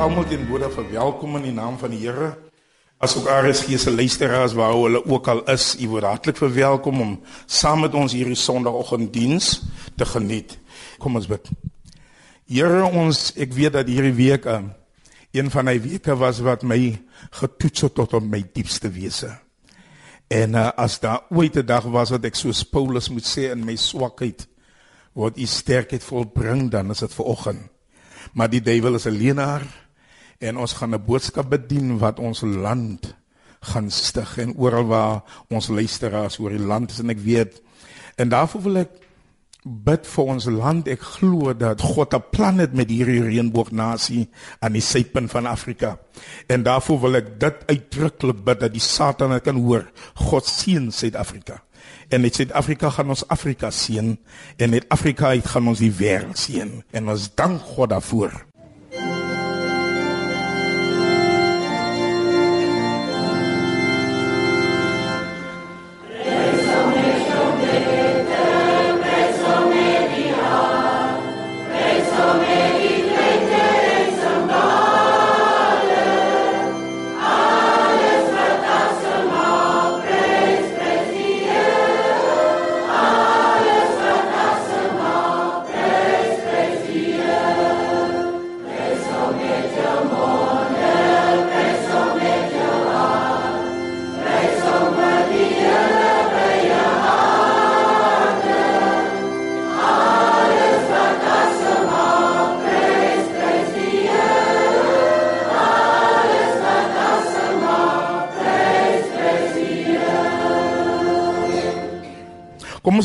[0.00, 2.30] almal teenwoordig verwelkom in die naam van die Here.
[3.04, 7.10] As ook RSG se luisteraars waar hulle ook al is, u word hartlik verwelkom om
[7.44, 9.50] saam met ons hierdie Sondagoggend diens
[10.00, 10.54] te geniet.
[11.00, 11.50] Kom ons bid.
[12.48, 14.62] Here ons, ek weet dat hierdie week uh,
[15.36, 16.80] een van die weke was wat my
[17.42, 19.34] getoets het tot op my diepste wese.
[20.32, 23.68] En uh, as daar ooit 'n dag was wat ek soos Paulus moet sê in
[23.68, 24.48] my swakheid
[25.12, 27.68] word u sterkheid volbring, dan is dit vanoggend.
[28.32, 29.89] Maar die duiwel is 'n leienaar
[30.40, 33.14] en ons gaan 'n boodskap bedien wat ons land
[33.60, 37.62] gaan stig en oral waar ons luisteraars oor die land is en ek weet
[38.16, 39.00] en daarvoor wil ek
[39.64, 40.88] bid vir ons land.
[40.88, 44.28] Ek glo dat God 'n plan het met hierdie reënboognasie
[44.60, 45.98] aan die suidpunt van Afrika.
[46.48, 49.90] En daarvoor wil ek dit uitdruklik bid dat die Satan kan hoor.
[50.14, 51.62] God seën Suid-Afrika.
[52.08, 54.18] En net Suid-Afrika gaan ons Afrika seën
[54.56, 56.82] en net Afrika gaan ons die wêreld seën.
[56.90, 58.49] En ons dank God daarvoor.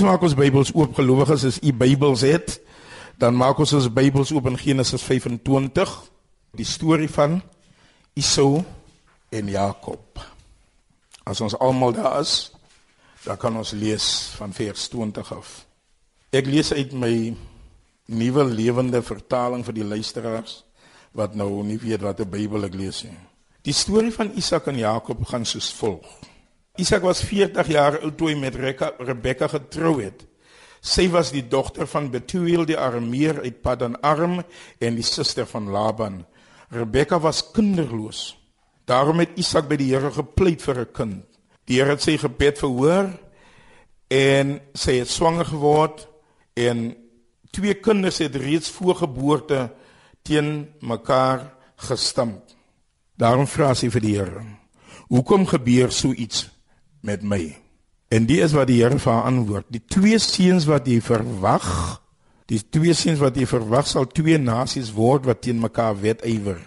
[0.06, 2.60] Maak ons Bybels oop gelowiges as u Bybels het.
[3.18, 5.94] Dan maak ons ons Bybels oop in Genesis 25.
[6.56, 7.40] Die storie van
[8.16, 8.64] Esau
[9.34, 10.22] en Jakob.
[11.26, 12.52] As ons almal daar is,
[13.26, 14.06] dan kan ons lees
[14.38, 15.56] van vers 20 af.
[16.36, 17.16] Ek lees uit my
[18.14, 20.62] nuwe lewende vertaling vir die luisteraars
[21.16, 23.18] wat nou nie weet wat 'n Bybel ek lees nie.
[23.64, 26.06] Die storie van Isak en Jakob gaan soos volg.
[26.76, 30.26] Isak was 40 jaar oud toe hy met Rebekka getrou het.
[30.84, 34.42] Sy was die dogter van Betuel die Arameer uit Paddan Aram
[34.84, 36.26] en die suster van Laban.
[36.76, 38.36] Rebekka was kinderloos.
[38.86, 41.24] Daarom het Isak by die Here gepleit vir 'n kind.
[41.66, 43.10] Die Here het sy gebed verhoor
[44.10, 46.08] en sy het swanger geword
[46.54, 46.96] en
[47.52, 49.72] twee kinders het reeds voor geboorte
[50.24, 52.44] teen mekaar gestamp.
[53.18, 54.44] Daarom vra sy vir die Here:
[55.08, 56.55] "Hoekom gebeur so iets
[57.06, 57.56] met my.
[58.14, 59.70] En dit is wat die Here vir haar antwoord.
[59.74, 61.68] Die twee seuns wat jy verwag,
[62.50, 66.60] die twee seuns wat jy verwag sal twee nasies word wat teen mekaar wedywer.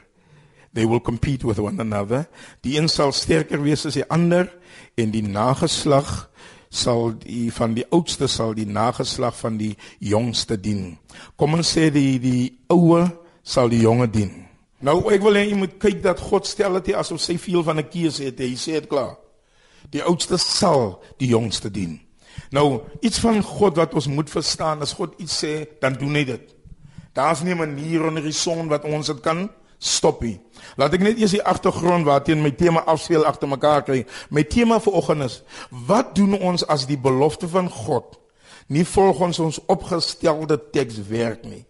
[0.75, 2.27] They will compete with one another.
[2.62, 4.50] Die een sal sterker wees as die ander
[4.98, 6.28] en die nageslag
[6.69, 9.72] sal die van die oudste sal die nageslag van die
[10.04, 10.98] jongste dien.
[11.41, 12.43] Kom ons sê die die
[12.75, 13.06] oue
[13.43, 14.34] sal die jonge dien.
[14.84, 17.78] Nou ek wil hê jy moet kyk dat God stel dit asof sy veel van
[17.81, 18.38] 'n keuse het.
[18.38, 19.16] Hy sê dit klaar.
[19.91, 22.00] Die oudste sal die jongste dien.
[22.50, 26.25] Nou, iets van God wat ons moet verstaan, as God iets sê, dan doen hy
[26.25, 26.54] dit.
[27.12, 29.48] Daar's nie 'n manier onder die son wat ons dit kan
[29.78, 30.38] stop nie.
[30.77, 34.04] Laat ek net eers die agtergrond waarteen my tema afspeel agter mekaar kry.
[34.31, 38.19] My tema vir oggend is: Wat doen ons as die belofte van God
[38.69, 41.65] nie volgens ons opgestelde teks werk nie?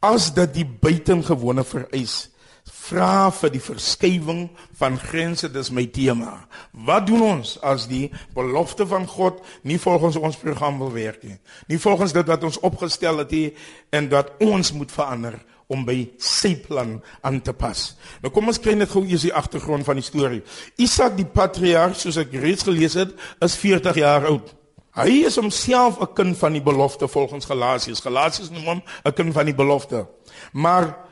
[0.00, 2.30] As dit die buitengewone vereis
[2.66, 4.46] vra vir die verskywing
[4.78, 6.46] van grense dis my tema.
[6.86, 11.38] Wat doen ons as die belofte van God nie volgens ons program wil werk nie?
[11.70, 13.50] Nie volgens dit wat ons opgestel het nie
[13.90, 15.38] en dat ons moet verander
[15.72, 17.88] om by sy plan aan te pas.
[18.22, 20.44] Nou kom ons kyk net gou eers die agtergrond van die storie.
[20.78, 24.52] Isak die patriarg soos ek reeds gelees het, is 40 jaar oud.
[24.96, 28.00] Hy is homself 'n kind van die belofte volgens Galasiërs.
[28.00, 30.06] Galasiërs noem hom 'n kind van die belofte.
[30.52, 31.05] Maar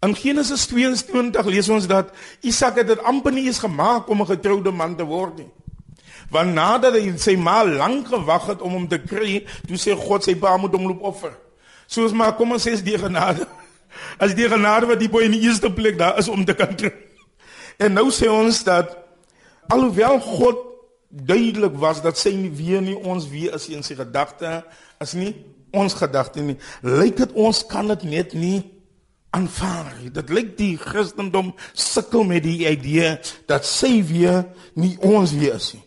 [0.00, 2.12] In Genesis 22 lees ons dat
[2.46, 5.50] Isak het dit amper nie eens gemaak om 'n getroude man te word nie.
[6.30, 10.24] Want nadat hy sy ma lank gewag het om hom te kry, toe sê God
[10.24, 11.32] sy pa moet hom loop offer.
[11.86, 13.46] Soos maar kom ons sê is die genade.
[14.18, 16.76] As die genade wat die boy in die eerste plek daar is om te kan
[16.76, 16.92] kry.
[17.78, 18.96] En nou sê ons dat
[19.68, 20.56] alhoewel God
[21.08, 24.64] duidelik was dat sy nie weer nie ons weer is in sy gedagte,
[25.00, 25.34] is nie
[25.72, 26.58] ons gedagte nie.
[26.82, 28.77] Lyk dit ons kan dit net nie
[29.36, 29.92] aanvaar.
[30.12, 33.16] Dit lyk die Christendom sukkel met die idee
[33.50, 34.44] dat sy weer
[34.78, 35.84] nie ons weer is nie.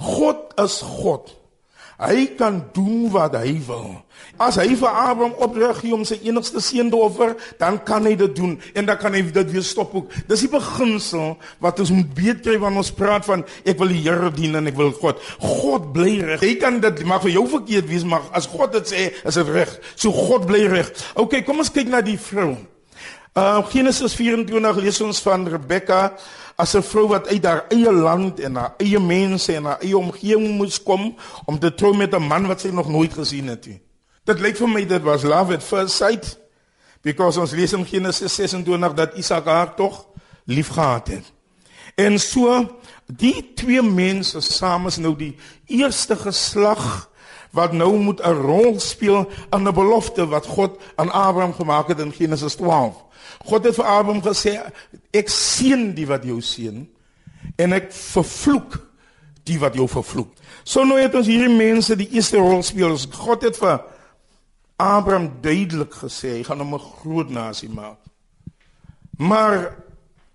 [0.00, 1.36] God is God.
[2.00, 3.98] Hy kan doen wat hy wil.
[4.40, 8.14] As hy vir Abraham opdrag gee om sy enigste seun te offer, dan kan hy
[8.16, 10.16] dit doen en dan kan hy dit weer stop ook.
[10.30, 14.00] Dis die beginsel wat ons moet weet kry wanneer ons praat van ek wil die
[14.00, 15.20] Here dien en ek wil God.
[15.44, 16.40] God bly reg.
[16.40, 19.52] Hy kan dit mag vir jou verkeerd wees, maar as God dit sê, is dit
[19.52, 19.76] reg.
[19.92, 20.88] So God bly reg.
[21.20, 22.54] OK, kom ons kyk na die vrou.
[23.34, 26.16] Uh Genesis 24 lees ons van Rebekka
[26.58, 29.98] as 'n vrou wat uit haar eie land en haar eie mense en haar eie
[29.98, 31.14] omgewing moes kom
[31.46, 33.80] om te trou met 'n man wat sy nog nooit gesien het nie.
[34.24, 36.38] Dit lyk vir my dit was love at first sight
[37.02, 40.06] because ons lees in Genesis 26 dat Isak haar tog
[40.44, 41.32] liefgehad het.
[41.94, 45.36] En so die twee mense saam is nou die
[45.66, 47.10] eerste geslag
[47.50, 51.98] wat nou moet 'n rol speel aan 'n belofte wat God aan Abraham gemaak het
[51.98, 53.08] in Genesis 12.
[53.44, 54.58] God het vir Abraham gesê
[55.16, 56.82] ek seën die wat jou seën
[57.56, 58.76] en ek vervloek
[59.48, 60.34] die wat jou vervloek.
[60.64, 62.96] So nou het ons hierdie mense die eerste rol speel.
[63.16, 63.80] God het vir
[64.80, 67.98] Abraham duidelik gesê hy gaan hom 'n groot nasie maak.
[69.18, 69.76] Maar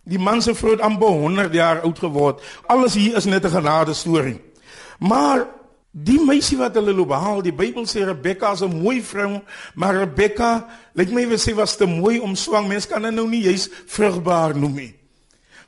[0.03, 2.41] die man se vrou het amper 100 jaar oud geword.
[2.67, 4.41] Alles hier is net 'n genade storie.
[4.99, 5.47] Maar
[5.95, 9.41] Die meisie wat hulle loop haal, die Bybel sê Rebekka is 'n mooi vrou,
[9.75, 12.67] maar Rebekka, lyk my wie sê was te mooi om swang.
[12.67, 14.93] Mense kan haar nou nie juis vrugbaar noem nie.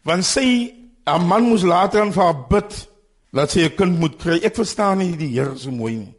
[0.03, 0.73] Want sy,
[1.05, 2.87] haar man moes later aan vir haar bid
[3.31, 4.39] dat sy 'n kind moet kry.
[4.43, 6.13] Ek verstaan nie die Here so mooi nie.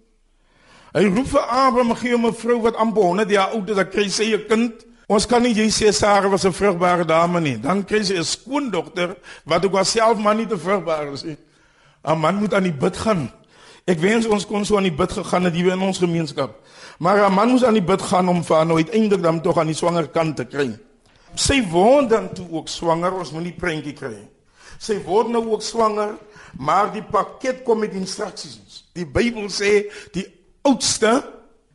[0.94, 3.90] Hy roep vir Abraham gee hom 'n vrou wat amper 100 jaar oud is, dat
[3.90, 4.72] kry sy 'n kind.
[5.08, 7.58] Ons kan nie jy sê Sara was 'n vrugbare dame nie.
[7.58, 11.37] Dan kry sy 'n skoondogter wat ook self maar nie te vrugbaar is nie.
[12.04, 13.31] 'n Man moet aan die bid gaan.
[13.88, 16.58] Ek wens ons kon so aan die bid gegaan het hier in ons gemeenskap.
[16.99, 19.58] Maar 'n man moes aan die bid gaan om vir haar nou uiteindelik dan tog
[19.58, 20.79] aan die swanger kant te kry.
[21.35, 24.29] Sy word dan toe ook swanger, ons moet nie prentjie kry.
[24.79, 26.14] Sy word nou ook swanger,
[26.58, 28.85] maar die pakket kom met instruksies.
[28.93, 30.26] Die Bybel sê die
[30.62, 31.25] oudste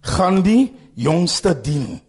[0.02, 2.02] gaan die jongste dien.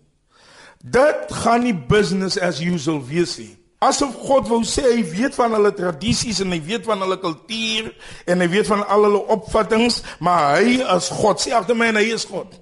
[0.79, 3.57] Dit gaan nie business as usual wees nie.
[3.85, 7.91] Asof God wou sê hy weet van hulle tradisies en hy weet van hulle kultuur
[8.31, 11.43] en hy weet van al hulle opvattinge, maar hy is God.
[11.43, 12.55] Sê agter my en hy is God.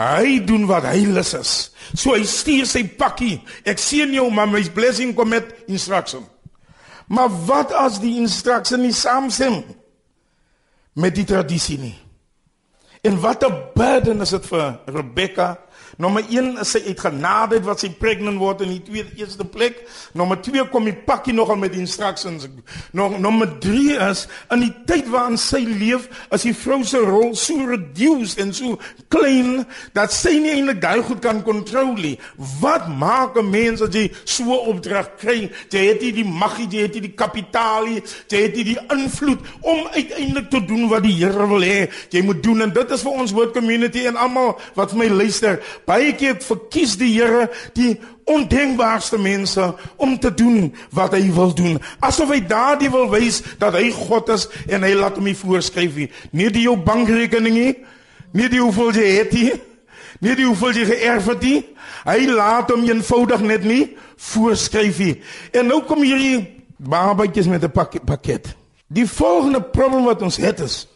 [0.00, 1.54] Hy doen wat hy lus is.
[1.92, 3.40] So hy stuur sy pakkie.
[3.68, 6.24] Ek sien jou, maar my blessing kom met instruction.
[7.10, 9.60] Maar wat as die instructie nie saamstem
[10.94, 11.96] met die tradisie nie?
[13.02, 15.58] En wat 'n burden is dit vir Rebekka
[16.00, 19.82] Nommer 1 is sy uit genade wat sy pregnant word in die tweede eerste plek.
[20.16, 22.46] Nommer 2 kom die pakkie nogal met instructions.
[22.96, 24.24] Nog nommer 3 is
[24.54, 28.78] in die tyd waarin sy leef, is die vrou se rol so reduced en so
[29.12, 29.66] klein
[29.96, 32.16] dat sy nie eintlik daai goed kan kontrol nie.
[32.60, 35.50] Wat maak 'n mens as jy so opdrag kry?
[35.70, 38.64] Jy het nie die mag nie, jy het nie die kapitaal nie, jy het nie
[38.64, 42.72] die invloed om uiteindelik te doen wat die Here wil hê jy moet doen en
[42.74, 45.58] dit is vir ons word community en almal wat vir my luister
[45.90, 47.96] Baie keer verkies die Here die
[48.30, 51.80] ondenkbaarste mense om te doen wat hy wil doen.
[51.98, 55.98] Asof hy daardie wil wys dat hy God is en hy laat hom nie voorskryf
[55.98, 56.06] nie.
[56.30, 57.72] Nie die jou bankrekening nie,
[58.36, 59.50] nie die hoeveel jy het nie,
[60.22, 61.58] nie die hoeveel jy geërf het nie.
[62.06, 63.82] Hy laat hom eenvoudig net nie
[64.30, 65.16] voorskryf nie.
[65.56, 66.46] En nou kom hierdie
[66.78, 68.54] babatjies met 'n pak pakket.
[68.86, 70.86] Die volgende probleem wat ons het is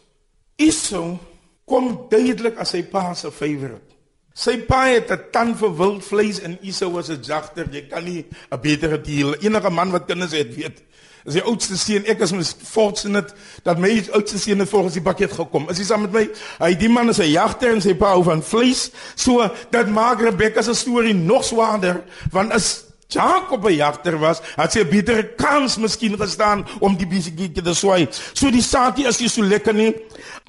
[0.55, 1.17] Esau
[1.65, 3.94] kom duidelik as sy pa se favourite.
[4.35, 7.67] Sy pa het 'n tan vir wildvleis en Esau was 'n jagter.
[7.71, 9.35] Jy kan nie 'n betere deal.
[9.35, 10.83] Enige man wat kinders het, weet.
[11.25, 15.01] As die oudste seun, ek is mos fortunate dat my oudste seun het volgens die
[15.01, 15.69] pakket gekom.
[15.69, 16.29] Is hy saam met my?
[16.59, 18.91] Hy die man is 'n jagter en sy pa hou van vleis.
[19.15, 24.71] So dat maak Rebekka se storie nog swaarder want as Jakob 'n jagter was, het
[24.71, 28.07] sy 'n betere kans miskien gestaan om die besigheid te swai.
[28.33, 29.95] So die saakie is nie so lekker nie.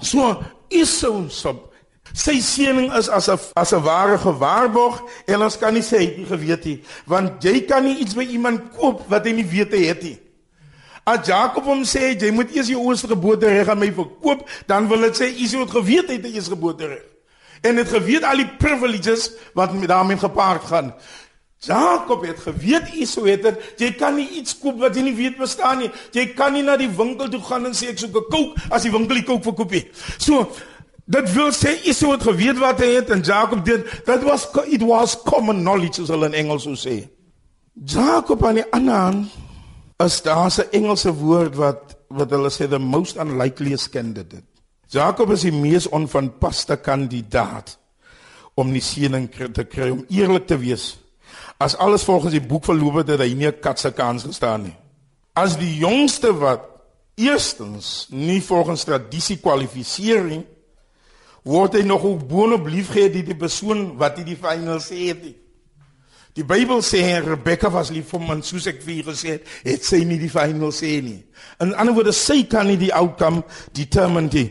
[0.03, 1.55] So Esau se
[2.17, 6.25] Sy seëning is as 'n as 'n ware gewaarborg en ons kan nie sê hy
[6.25, 9.85] geweet nie, want jy kan nie iets by iemand koop wat hy nie weet hy
[9.85, 10.19] het nie.
[11.05, 15.01] As Jakob hom sê jy moet eers jou eerste geboortereg aan my verkoop, dan wil
[15.07, 17.05] dit sê Esau het geweet hy het eers geboortereg.
[17.63, 20.95] En het geweet al die privileges wat daarmee gepaard gaan.
[21.61, 25.37] Jakob het geweet Esau het dit, jy kan nie iets koop wat jy nie weet
[25.39, 25.91] bestaan nie.
[26.13, 28.83] Jy kan nie na die winkel toe gaan en sê ek soek 'n kook as
[28.83, 29.87] die winkel die kook verkoop nie.
[30.19, 30.51] So
[31.07, 34.83] Dit wil sê Esau het geweet wat hy het en Jacob dit that was it
[34.83, 36.97] was common knowledge as hulle in Engels sou sê.
[37.79, 39.37] Jacob aan die ander hand
[40.03, 44.43] is daar 'n Engelse woord wat wat hulle sê the most unlikeliest candidate.
[44.89, 47.79] Jacob is die mees onvanpaste kandidaat
[48.55, 50.99] om die seëning te kry om eerlik te wees.
[51.59, 54.63] As alles volgens die boek verloop het, het hy nie 'n kat se kans gestaan
[54.63, 54.77] nie.
[55.35, 56.61] As die jongste wat
[57.15, 60.47] eerstens nie volgens tradisie kwalifiseer nie
[61.47, 65.27] word hy nog ook boonop liefgehad deur die persoon wat hy die final sê het.
[66.37, 70.03] Die Bybel sê Rebekka was lief vir hom soos ek vir gesê het, het sy
[70.05, 71.23] nie die final sê nie.
[71.65, 73.45] In ander woorde, sy kan nie die outcome
[73.77, 74.51] determine nie.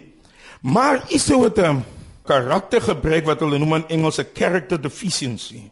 [0.66, 1.84] Maar is dit wat 'n
[2.26, 5.70] karaktergebrek wat hulle noem in Engels 'n character deficiency.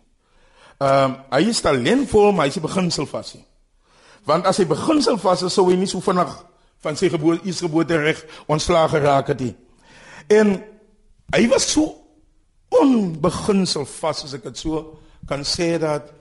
[0.80, 3.46] Ehm um, hy is talentvol, maar hy is beginsel vas nie.
[4.26, 6.46] Want as hy beginsel vas is, sou hy nie so vinnig
[6.84, 9.56] van sy geboorte is geboorte reg ontslaag geraak het nie.
[10.28, 10.64] En
[11.32, 11.96] hy was so
[12.74, 16.12] onbeginsel vas as ek dit so kan sê dat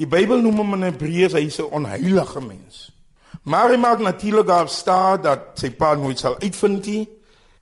[0.00, 2.90] die Bybel noem hom in Hebreërs hy is 'n onheilige mens.
[3.42, 7.08] Maar hy maak natuurlik daar staan dat sy pa nooit sal uitvind nie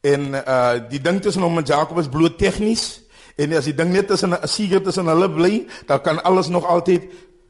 [0.00, 3.02] en uh die ding tussen hom en Jakob is bloot tegnies
[3.36, 6.66] en as die ding net tussen 'n seker tussen hulle bly, dan kan alles nog
[6.66, 7.02] altyd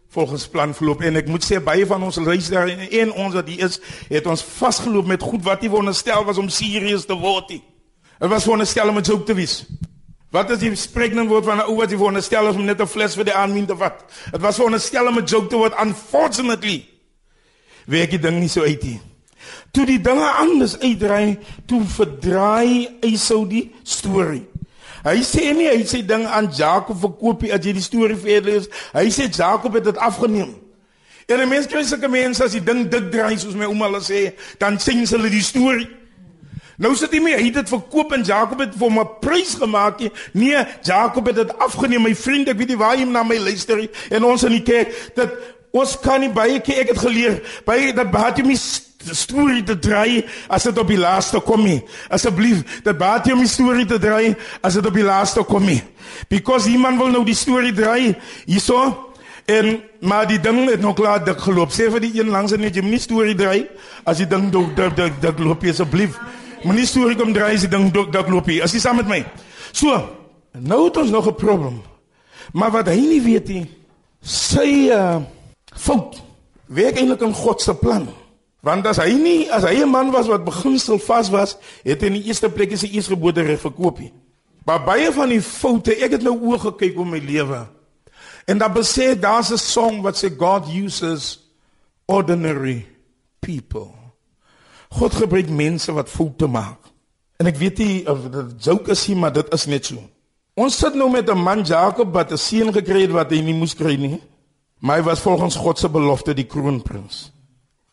[0.08, 3.48] volgens plan verloop en ek moet sê baie van ons reis daar en ons wat
[3.48, 7.48] hier is, het ons vasgeloop met goed wat nie wonderstel was om serieus te word
[7.48, 7.62] nie.
[8.18, 9.64] Dit was wonderstel om joke te wees.
[10.34, 13.14] Wat is die spreeknaam woord van 'n ou wat jy wonderstel om net 'n fles
[13.14, 14.04] vir die aanmin te vat?
[14.30, 16.84] Dit was wonderstel om 'n joke te word unfortunately.
[17.86, 19.00] Werk die ding nie so uit nie.
[19.70, 24.46] Toe die dinge anders uitdraai, toe verdraai hy sou die storie.
[25.04, 28.68] Hy sê nie hy sê ding aan Jakob verkoop as jy die storie verder lees.
[28.92, 30.54] Hy sê Jakob het dit afgeneem.
[31.26, 34.00] En 'n mens kry sulke mense as die ding dik draai soos my ouma hulle
[34.00, 35.97] sê, dan sien hulle die storie.
[36.78, 39.54] Nou sit hy mee, hy het dit verkoop en Jakob het vir hom 'n prys
[39.58, 39.98] gemaak.
[40.32, 42.02] Nee, Jakob het dit afgeneem.
[42.02, 43.90] My vriend, ek weet nie waar jy na my luister nie.
[44.10, 45.30] En ons in die kerk, dat
[45.72, 48.54] ons kan nie baie keer ek het geleer, baie dat baie jy my
[49.12, 51.82] storie te draai as dit op die laaste kom nie.
[52.10, 55.82] Asseblief, dat baie jy my storie te draai as dit op die laaste kom nie.
[56.28, 58.16] Because iemand wil nou die storie draai.
[58.46, 59.08] Hierso
[59.48, 61.70] En maar die ding het nog klaar dik geloop.
[61.72, 63.62] Sê vir die een langs en net jy moenie storie draai
[64.04, 66.18] as die ding dik dik dik loop asseblief.
[66.64, 68.64] Moenie storie kom draai as die ding dik loop hier.
[68.64, 69.24] As jy saam met my.
[69.72, 69.94] So,
[70.52, 71.82] nou het ons nog 'n probleem.
[72.52, 73.66] Maar wat hy nie weet nie,
[74.22, 75.20] sy uh,
[75.76, 76.22] fout
[76.66, 78.08] werk eintlik in God se plan.
[78.60, 82.06] Want as hy nie as hy 'n man was wat beginsel vas was, het hy
[82.06, 84.12] in die eerste plek sy eersgeboorte reg verkoop nie.
[84.64, 87.66] Maar baie van die foute, ek het nou oor gekyk op my lewe.
[88.44, 91.38] En dan besê daar's 'n song wat sê God uses
[92.06, 92.86] ordinary
[93.40, 93.97] people.
[94.88, 96.88] God gebruik mense wat foute maak.
[97.38, 100.02] En ek weet nie of dit joke is nie, maar dit is net so.
[100.58, 103.54] Ons sit nou met 'n man Jakob wat 'n seun gekry het wat hy nie
[103.54, 104.20] moes kry nie.
[104.80, 107.32] Maar hy was volgens God se belofte die kroonprins.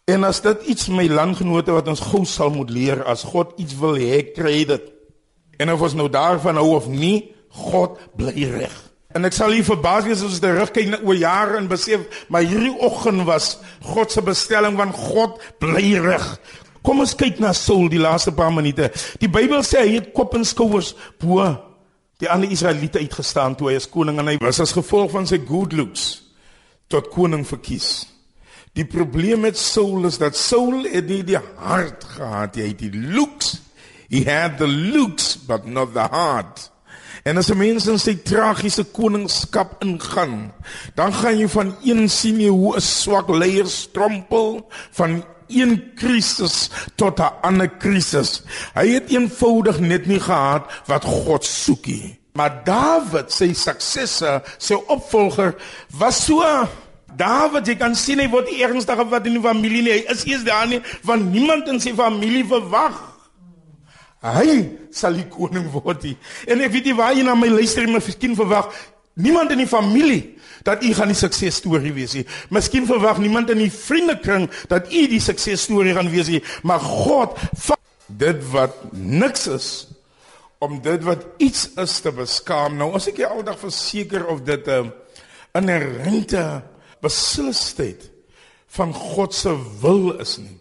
[0.06, 3.78] En as dit iets my landgenote wat ons gou sal moet leer as God iets
[3.78, 4.92] wil hê, kry dit.
[5.58, 8.76] En of ons nou daarvan hou of nie, God bly reg.
[9.16, 12.76] En ek sal hier verbaas wees as ons terugkyk oor jare en besef, maar hierdie
[12.84, 16.26] oggend was God se bestelling van God bly reg.
[16.86, 18.92] Kom ons kyk na Saul die laaste paar minute.
[19.18, 21.42] Die Bybel sê hy het kop en skouers bo
[22.22, 25.42] die ander Israeliete uitgestaan toe hy as koning en hy was as gevolg van sy
[25.44, 26.06] good looks
[26.92, 28.06] tot koning verkies.
[28.78, 32.94] Die probleem met Saul is dat Saul het nie die hart gehad, hy het die
[32.94, 33.58] looks.
[34.12, 36.70] He had the looks but not the heart.
[37.26, 40.54] En as 'n mens in sy tragiese koningskap ingaan,
[40.94, 46.70] dan gaan jy van een sien jy hoe 'n swak leier strompel van een krisis
[46.96, 48.44] tot 'n ander krisis.
[48.74, 52.20] Hy het eenvoudig net nie gehad wat God soek nie.
[52.34, 55.56] Maar Dawid, sy suksesse, sy opvolger
[55.98, 56.44] was so
[57.16, 59.92] Dawid, jy kan sien hy word eerstig wat in die familie nie.
[59.92, 62.98] Hy is eers daar nie want niemand in sy familie verwag.
[64.26, 66.04] Hy sal die koning word.
[66.04, 66.18] Nie.
[66.48, 68.74] En ek weet nie waar jy na my luister, maar miskien verwag
[69.16, 70.35] niemand in die familie
[70.66, 72.26] dat u gaan die suksesstorie wees nie.
[72.50, 77.38] Miskien verwag niemand in die vriendekring dat u die suksesstorie gaan wees nie, maar God
[77.68, 79.70] vat dit wat niks is
[80.66, 82.78] om dit wat iets is te beskaam.
[82.80, 84.92] Nou as ek jou aldag verseker of dit 'n
[85.54, 86.64] inherente
[87.02, 88.10] beslisheid
[88.68, 90.60] van God se wil is nie.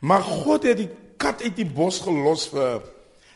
[0.00, 2.82] Maar God het die kat uit die bos gelos vir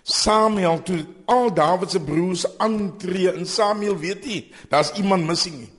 [0.02, 5.75] Samuel toe al Dawid se broers aantree en Samuel weet nie, daar's iemand missing nie.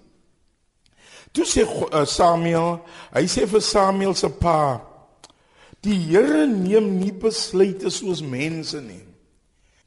[1.38, 2.80] Toe sê uh, Samuel,
[3.14, 4.82] hy sê vir Samuel se pa,
[5.86, 9.04] die Here neem nie besluite soos mense nie.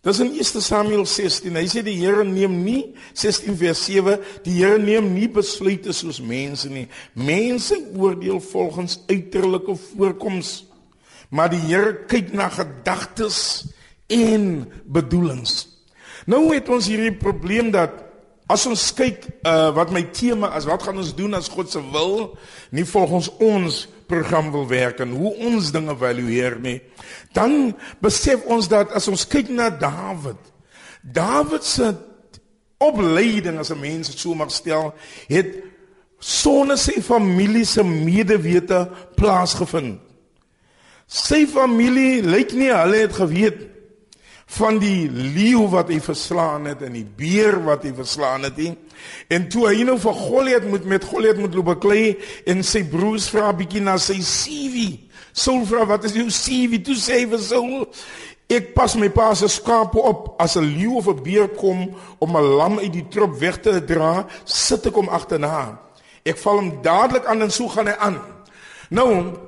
[0.07, 1.51] Dis in 1 Samuel 16.
[1.59, 2.85] Hy sê die Here neem nie
[3.19, 4.15] 16 vers 7,
[4.45, 6.87] die Here neem nie besluite soos mense nie.
[7.19, 10.53] Mense oordeel volgens uiterlike voorkoms,
[11.35, 13.41] maar die Here kyk na gedagtes
[14.07, 15.67] en bedoelings.
[16.31, 18.07] Nou het ons hierdie probleem dat
[18.51, 21.81] As ons kyk uh wat my tema is, wat gaan ons doen as God se
[21.93, 22.33] wil
[22.75, 26.81] nie volgens ons program wil werk en hoe ons dinge evalueer nie,
[27.37, 30.41] dan besef ons dat as ons kyk na Dawid,
[31.01, 31.93] Dawid se
[32.81, 34.95] opleiding as 'n mens so mag stel,
[35.29, 35.63] het
[36.19, 40.01] sonder sy familie se medewete plaasgevind.
[41.07, 43.67] Sy familie lyk nie hulle het geweet
[44.51, 48.73] van die leeu wat hy verslaan het en die beer wat hy verslaan het nie.
[49.31, 52.17] En toe hy nou vir Goliat moet met Goliat moet loop beklei
[52.51, 54.89] en sy broers vra bietjie na sy CV.
[55.31, 56.83] Saul vra wat is jou CV?
[56.83, 57.87] Toe sê hy vir Saul
[58.51, 62.37] Ek pas my pa se skape op as 'n leeu of 'n beer kom om
[62.37, 65.79] 'n lam uit die trop weg te dra, sit ek hom agterna.
[66.25, 68.19] Ek val hom dadelik aan en so gaan hy aan.
[68.91, 69.39] Nou,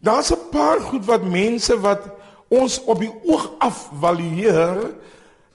[0.00, 2.19] daar's 'n paar goed wat mense wat
[2.50, 4.82] ons op die oog af valueer,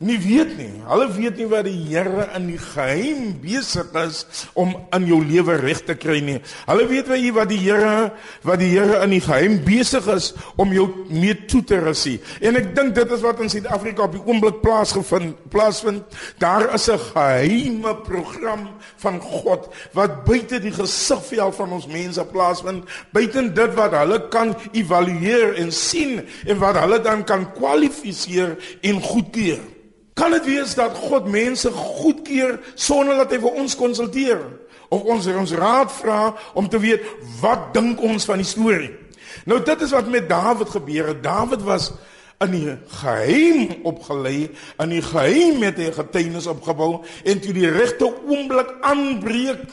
[0.03, 0.71] nie weet nie.
[0.89, 4.25] Hulle weet nie wat die Here in die geheim besig is
[4.57, 6.41] om in jou lewe reg te kry nie.
[6.67, 8.09] Hulle weet jy wat die Here
[8.43, 12.17] wat die Here in die geheim besig is om jou mee toe te rusie.
[12.43, 16.03] En ek dink dit is wat in Suid-Afrika op die oomblik plaasgevind plaasvind.
[16.43, 22.83] Daar is 'n geheime program van God wat buite die gesigveld van ons mense plaasvind,
[23.11, 29.01] buite dit wat hulle kan evalueer en sien en wat hulle dan kan kwalifiseer en
[29.01, 29.63] goedkeur.
[30.15, 34.39] Kan dit wees dat God mense goedkeur sonder dat hy vir ons konsulteer
[34.93, 36.19] of ons ons raad vra
[36.55, 37.03] om te weet
[37.41, 38.93] wat dink ons van die storie?
[39.43, 41.23] Nou dit is wat met Dawid gebeur het.
[41.23, 41.89] Dawid was
[42.43, 48.07] in die geheim opgelei, in die geheim het hy getuienis opgebou en toe die regte
[48.07, 49.65] oomblik aanbreek,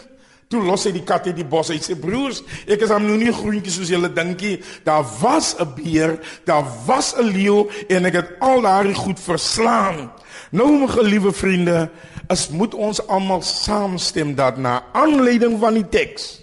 [0.50, 1.70] toe los hy die kat uit die bos.
[1.70, 4.58] Hy sê broers, ek is hom nou nie groentjies soos julle dinkie.
[4.84, 10.10] Daar was 'n beer, daar was 'n leeu en ek het al daardie goed verslaan.
[10.52, 11.86] Nou my geliewe vriende,
[12.28, 16.42] as moet ons almal saamstem dat na aanleiding van die teks,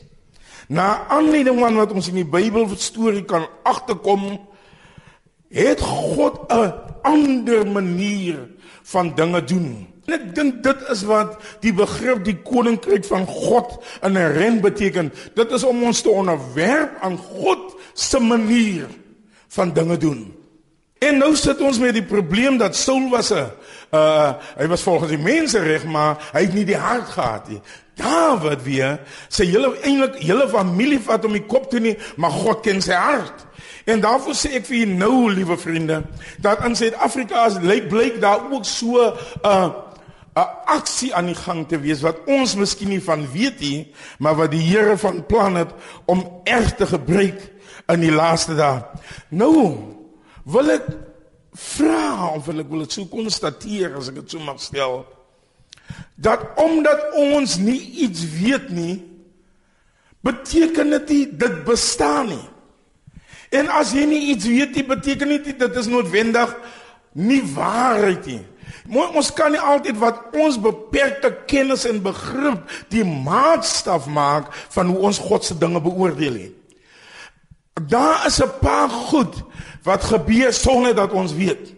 [0.65, 4.39] na aanleiding van wat ons in die Bybel storie kan agterkom,
[5.53, 8.49] het God 'n ander manier
[8.83, 9.87] van dinge doen.
[10.05, 14.61] En ek dink dit is wat die begrip die koninkryk van God in 'n ren
[14.61, 15.13] beteken.
[15.35, 18.87] Dit is om ons te onderwerp aan God se manier
[19.47, 20.38] van dinge doen.
[20.99, 23.47] En nou sit ons met die probleem dat Saul was 'n
[23.91, 27.61] uh hy was volgens die mense reg, maar hy het nie die hart gehad nie.
[27.95, 32.61] Dawid weer sê julle eintlik julle familie vat hom die kop toe nie, maar God
[32.61, 33.47] ken sy hart.
[33.85, 36.03] En daarvoor sê ek vir julle nou, liewe vriende,
[36.37, 39.13] dat in Suid-Afrika as lyk blyk daar ook so 'n
[39.45, 39.69] uh,
[40.35, 44.35] 'n aksie aan die gang te wees wat ons miskien nie van weet nie, maar
[44.35, 45.71] wat die Here van plan het
[46.05, 47.39] om erg te gebruik
[47.87, 48.83] in die laaste dae.
[49.29, 49.98] Nou
[50.53, 50.89] wil ek
[51.59, 55.03] vra of wil ek wil dit so konstateer as ek dit so mag stel
[56.15, 58.99] dat omdat ons nie iets weet nie
[60.25, 62.45] beteken dit nie dit bestaan nie
[63.59, 66.53] en as jy nie iets weet nie beteken dit dit is noodwendig
[67.17, 68.43] nie waarheid nie
[68.89, 74.89] Mooi ons kan nie altyd wat ons beperkte kennis en begrip die maatstaf maak van
[74.89, 76.51] hoe ons God se dinge beoordeel nie.
[77.89, 79.43] Daar is 'n paar goed
[79.83, 81.75] wat gebeur sonder dat ons weet.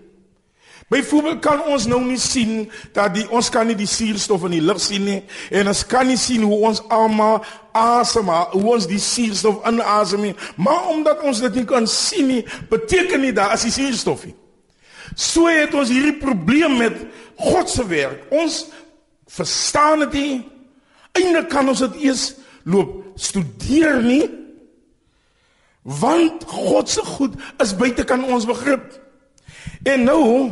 [0.92, 4.64] Byvoorbeeld kan ons nou nie sien dat die ons kan nie die suurstof in die
[4.64, 5.22] lug sien nie
[5.56, 10.34] en ons kan nie sien hoe ons almal asem, hoe ons die suurstof inasem nie,
[10.60, 14.36] maar omdat ons dit nie kan sien nie, beteken nie daar is die suurstof nie.
[15.16, 17.00] So het ons hierdie probleem met
[17.40, 18.28] God se werk.
[18.32, 18.66] Ons
[19.32, 20.36] verstaan dit nie.
[21.16, 22.34] Eindelik kan ons dit eers
[22.68, 24.26] loop studeer nie
[25.82, 28.86] want God se goed is buite kan ons begrip.
[29.84, 30.52] En nou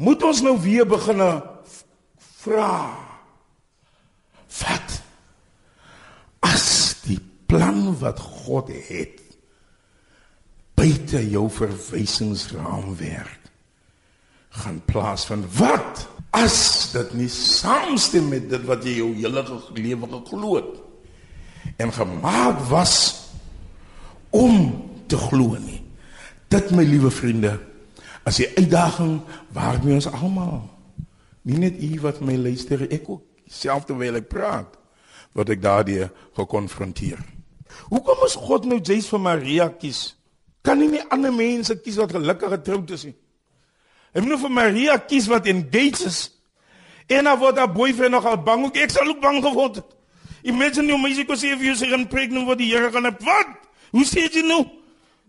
[0.00, 1.20] moet ons nou weer begin
[2.40, 2.96] vra.
[4.60, 4.96] Wat
[6.40, 6.68] as
[7.04, 9.20] die plan wat God het
[10.80, 13.36] buite jou verwysingsraamwerk
[14.48, 15.44] gaan plaasvind?
[15.58, 19.44] Wat as dit nie saamstem met dit wat jy jou hele
[19.76, 22.94] lewe geglo het en gemaak was
[24.30, 24.70] om
[25.10, 25.80] te glo nie.
[26.50, 27.56] Dit my liewe vriende,
[28.26, 29.20] as die uitdaging
[29.54, 30.68] waarmee ons almal
[31.48, 34.74] nie net u wat my luister, ek ook self terwyl ek praat,
[35.34, 36.04] wat ek daardie
[36.36, 37.20] gekonfronteer.
[37.88, 40.02] Hoekom is God nou Jesus vir Maria kies?
[40.66, 43.16] Kan nie nie ander mense kies wat gelukkig getroud is nie.
[44.10, 46.20] Hy moet nou vir Maria kies wat engaged is.
[47.10, 48.76] En dan word haar boyfriend nogal bang ook.
[48.78, 49.96] Ek sal ook bang geword het.
[50.50, 53.48] Imagine you music was if you say I'm pregnant with the Here gaan op wat?
[53.90, 54.64] Hoe sê jy nou?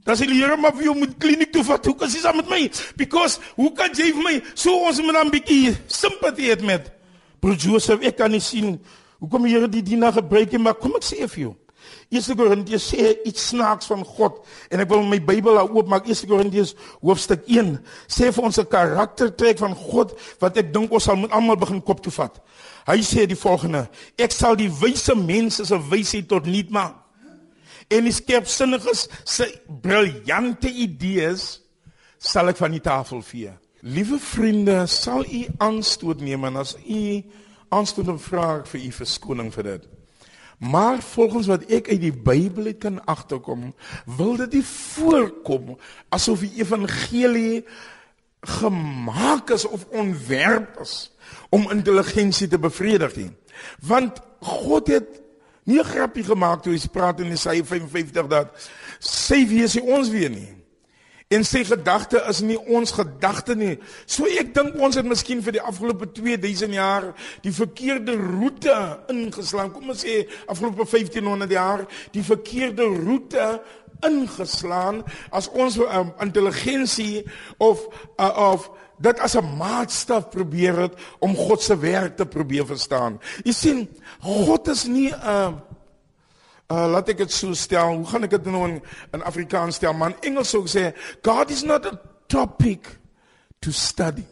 [0.06, 1.86] Dat sy die Here maar vir jou moet kliniek toe vat.
[1.86, 2.62] Hoe kan sy saam met my?
[2.98, 6.92] Because hoe kan jy vir my so ons moet dan 'n bietjie simpatie het met
[7.40, 8.02] Broer Joseph?
[8.02, 8.80] Ek kan nie sien
[9.20, 11.56] hoekom die Here die dienaar gebruik nie, maar kom ek sê vir jou.
[12.12, 16.28] 1 Korintiërs sê iets snaaks van God en ek wil my Bybel daar oopmaak 1
[16.28, 21.16] Korintiërs hoofstuk 1 sê vir ons 'n karaktertrek van God wat ek dink ons sal
[21.16, 22.42] moet almal begin kop toe vat.
[22.88, 27.01] Hy sê die volgende: Ek sal die wyse mense se wysheid tot nul maak
[27.92, 29.48] en die skerpsinniges se
[29.84, 31.60] briljante idees
[32.22, 33.54] sal ek van die tafel vee.
[33.82, 37.22] Liewe vriende, sal u aanstoot neem en as u
[37.74, 39.88] aanstoot vra vir u verskoning vir dit.
[40.62, 43.72] Maar volgens wat ek uit die Bybel kan agterkom,
[44.06, 45.74] wil dit nie voorkom
[46.14, 47.64] asof die evangelie
[48.42, 51.10] gemaak is of ontwerp is
[51.50, 53.32] om intelligensie te bevredig nie.
[53.82, 55.21] Want God het
[55.64, 58.70] nie 'n grappie gemaak toe hy praat in Jesaja 55 dat
[59.00, 60.62] sy wees nie ons weer nie.
[61.32, 63.78] En sy gedagte is nie ons gedagte nie.
[64.06, 69.72] So ek dink ons het miskien vir die afgelope 2000 jaar die verkeerde roete ingeslaan.
[69.72, 73.62] Kom ons sê afgelope 1500 jaar die verkeerde roete
[74.04, 77.24] ingeslaan as ons um, intelligensie
[77.60, 77.86] of
[78.18, 78.68] uh, of
[79.02, 83.20] dit as 'n maatstaf probeer het om God se werk te probeer verstaan.
[83.44, 83.90] Jy sien,
[84.22, 85.54] God is nie 'n uh,
[86.72, 87.98] Uh laat ek dit so stel.
[88.00, 88.78] Hoe gaan ek dit nou in
[89.12, 89.92] in Afrikaans stel?
[89.98, 92.00] Man Engels sou sê God is not a
[92.32, 92.88] topic
[93.60, 94.24] to study.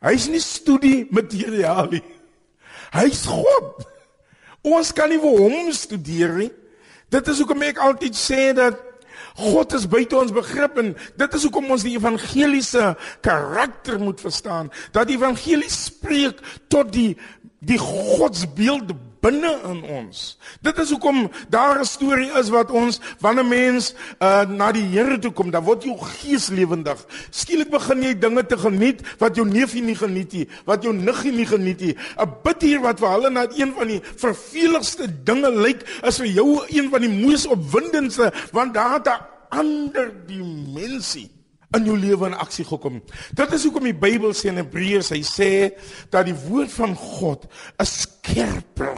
[0.00, 2.04] Hy is nie studie materiaal nie.
[2.94, 3.84] Hy's God.
[4.64, 6.50] Ons kan nie vir hom studeer nie.
[7.12, 8.87] Dit is hoekom ek altyd sê dat
[9.38, 12.92] God is buite ons begrip en dit is hoekom ons die evangeliese
[13.24, 14.72] karakter moet verstaan.
[14.92, 17.12] Dat die evangelie spreek tot die
[17.58, 20.38] die godsbeeld binne in ons.
[20.64, 25.18] Dit is hoekom daar 'n storie is wat ons wanneer mens uh, na die Here
[25.18, 26.98] toe kom, dan word jou gees lewendig.
[27.30, 31.32] Skielik begin jy dinge te geniet wat jou neefie nie geniet nie, wat jou niggie
[31.32, 31.96] nie geniet nie.
[32.18, 36.26] 'n Bid hier wat vir hulle na een van die verveligste dinge lyk, is vir
[36.26, 41.37] jou een van die moes opwindendste want daar het 'n ander dimensie
[41.76, 43.00] in jou lewe in aksie gekom.
[43.36, 45.50] Dit is hoekom die Bybel sê in Hebreërs, hy sê
[46.12, 47.44] dat die woord van God
[47.82, 48.96] is skerper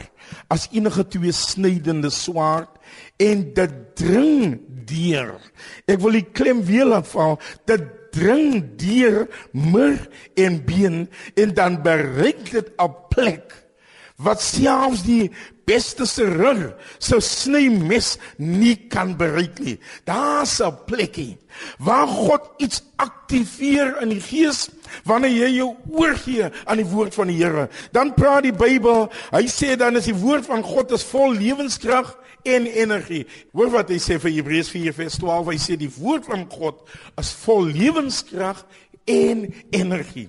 [0.53, 2.71] as enige twee snydende swaard
[3.23, 5.35] en dit dring deur.
[5.91, 9.99] Ek wil die klem weer laat val, dit dring deur mur
[10.39, 11.03] en been
[11.39, 13.55] en dan bereik dit 'n plek
[14.21, 15.31] wat selfs die
[15.71, 19.79] beste serur so sny mes nie kan bereik nie.
[20.05, 21.39] Daar's 'n plekkie
[21.79, 24.69] waar God iets aktiveer in die gees
[25.05, 27.69] wanneer jy jou oorgee aan die woord van die Here.
[27.93, 32.17] Dan praat die Bybel, hy sê dan is die woord van God is vol lewenskrag
[32.43, 33.27] en energie.
[33.53, 37.65] Hoor wat hy sê vir Hebreërs 4:12, hy sê die woord van God is vol
[37.65, 38.65] lewenskrag
[39.07, 40.29] en energie.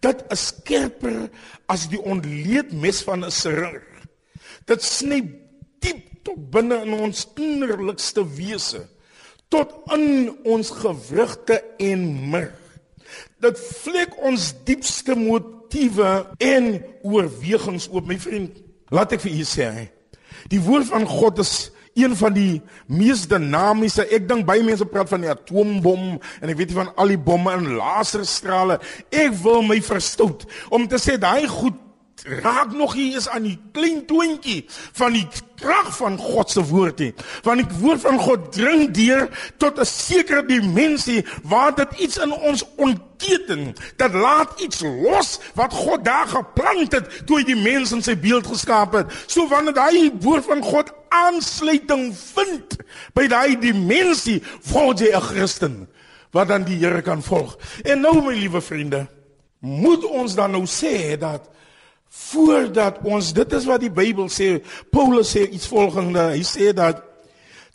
[0.00, 1.28] Dit is skerper
[1.68, 3.82] as die ontleed mes van 'n serur.
[4.66, 5.20] Dit sny
[5.84, 8.82] diep tot binne in ons innerlikste wese,
[9.52, 12.62] tot in ons gewrigte en murg.
[13.42, 16.10] Dit vlek ons diepste motiewe
[16.42, 16.72] en
[17.06, 18.58] oorwegings oop, my vriend.
[18.90, 19.70] Laat ek vir u sê,
[20.50, 21.54] die woord van God is
[21.96, 22.60] een van die
[22.92, 24.04] mees dinamiese.
[24.12, 27.22] Ek dink baie mense praat van die atoombom en ek weet nie van al die
[27.22, 28.80] bomme en laserstrale.
[29.08, 31.78] Ek wil my verstout om te sê daai goed
[32.26, 34.64] raak nog hier is aan die klein toontjie
[34.98, 37.12] van die krag van God se woord nie.
[37.46, 39.28] Want die woord van God dring deur
[39.62, 43.74] tot 'n sekere dimensie waar dit iets in ons ontketen.
[43.96, 48.16] Dit laat iets los wat God daar geplant het toe hy die mens in sy
[48.18, 49.06] beeld geskaap het.
[49.26, 52.76] So wanneer daai woord van God aansluiting vind
[53.14, 55.88] by daai dimensie, word jy 'n Christen
[56.32, 57.56] wat dan die Here kan volg.
[57.84, 59.06] En nou my liewe vriende,
[59.58, 61.48] moet ons dan nou sê dat
[62.16, 64.56] voordat ons dit is wat die Bybel sê
[64.90, 66.30] Paulus sê iets volgende.
[66.32, 67.02] Hy sê dat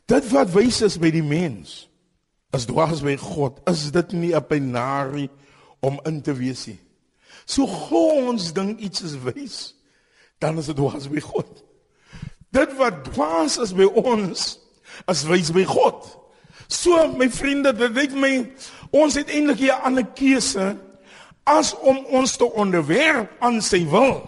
[0.09, 1.85] dit wat wys is by die mens
[2.55, 5.29] is dwaas by God is dit nie 'n binari
[5.79, 6.79] om in te wees nie.
[7.45, 9.75] So gou ons dink iets is wys
[10.39, 11.63] dan is dit dwaas by God.
[12.51, 14.59] Dit wat dwaas is by ons
[15.07, 16.17] is wys by God.
[16.67, 18.51] So my vriende dit weet my
[18.91, 20.77] ons het eintlik 'n ander keuse
[21.43, 24.21] as om ons te onderwerp aan sy wil.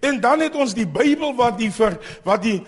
[0.00, 2.60] En dan het ons die Bybel wat die ver, wat die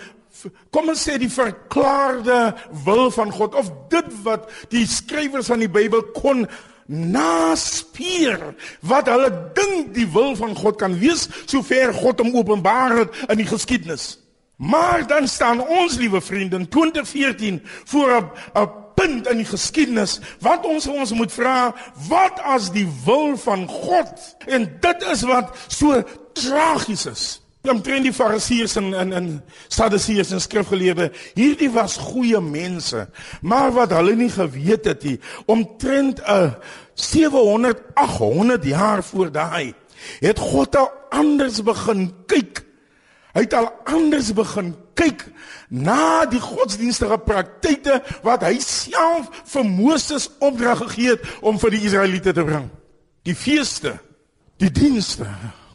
[0.73, 2.55] kom ons sê die verklaarde
[2.87, 6.47] wil van God of dit wat die skrywers van die Bybel kon
[6.91, 8.41] naspier
[8.81, 13.43] wat hulle dink die wil van God kan wees sover God hom openbaar het in
[13.43, 14.17] die geskiedenis.
[14.61, 18.11] Maar dan staan ons liewe vriende in 2014 voor
[18.55, 18.69] 'n
[19.01, 21.73] punt in die geskiedenis wat ons ons moet vra
[22.13, 26.03] wat as die wil van God en dit is wat so
[26.37, 27.29] tragies is
[27.69, 29.27] Omtrent die Fariseërs en en en
[29.69, 33.03] Sadduseërs en skrifgeleerde, hierdie was goeie mense.
[33.45, 36.55] Maar wat hulle nie geweet het nie, omtrent 'n uh,
[36.95, 39.75] 700 800 jaar voor daai
[40.21, 42.65] het God al anders begin kyk.
[43.33, 45.29] Hy het al anders begin kyk
[45.71, 51.85] na die godsdienstige praktyke wat hy self vir Moses opdrag gegee het om vir die
[51.87, 52.69] Israeliete te bring.
[53.27, 53.95] Die feeste,
[54.61, 55.29] die dienste,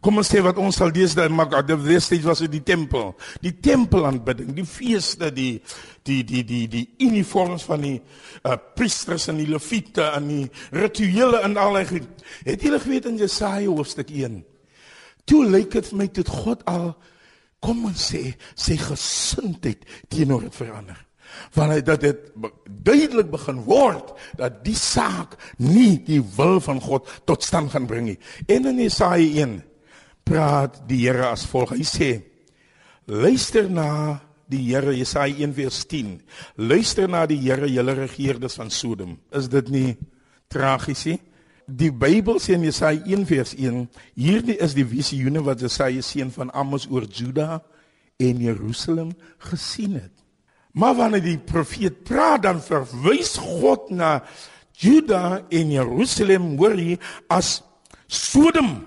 [0.06, 3.56] Kom ons sê wat ons sal deesdae maak, die destyds was dit die tempel, die
[3.58, 5.64] tempelaanbidding, die feeste, die
[6.06, 10.44] die die die die uniforms van die uh, priesters en die leviete en die
[10.78, 12.04] rituele en al die
[12.46, 14.44] het julle geweet in Jesaja hoofstuk 1.
[15.26, 16.92] Toe lyk dit vir my tot God al
[17.63, 21.06] kom ons sê sy gesindheid teenoor dit verander
[21.56, 22.20] want hy dat dit
[22.86, 28.10] duidelik begin word dat die saak nie die wil van God tot stand gaan bring
[28.12, 28.20] nie.
[28.48, 29.58] En in Jesaja 1
[30.26, 31.76] praat die Here as volg.
[31.76, 32.10] Hy sê:
[33.06, 34.20] Luister na
[34.52, 36.20] die Here Jesaja 1:10.
[36.58, 39.18] Luister na die Here, julle regerders van Sodom.
[39.32, 39.96] Is dit nie
[40.52, 41.20] tragies nie?
[41.65, 46.86] Die Bybel sê in Jesaja 1:1, hierdie is die visioene wat Jesaja seun van Amos
[46.91, 47.63] oor Juda
[48.21, 49.15] en Jerusalem
[49.49, 50.13] gesien het.
[50.75, 54.21] Maar wanneer die profeet praat dan verwys God na
[54.78, 56.99] Juda en Jerusalem hoor hy
[57.32, 57.62] as
[58.06, 58.84] Sodom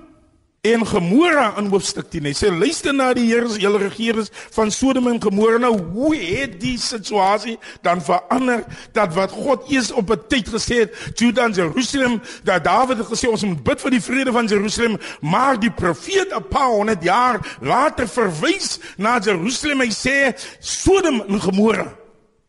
[0.60, 2.26] en Gomora in hoofstuk 10.
[2.28, 5.60] Hy sê luister na die Here se hele regering van Sodom en Gomora.
[5.62, 8.64] Nou hoe het die situasie dan verander
[8.96, 13.06] dat wat God eers op 'n tyd gesê het, Juda en Jerusalem, dat Dawid het
[13.06, 17.02] gesê ons moet bid vir die vrede van Jerusalem, maar die profeet 'n paar honderd
[17.02, 19.80] jaar later verwys na Jerusalem.
[19.80, 21.94] Hy sê Sodom en Gomora.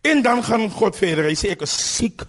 [0.01, 1.23] En dan gaan God verder.
[1.25, 2.21] Hy sê ek is siek